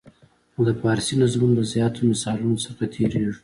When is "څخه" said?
2.65-2.83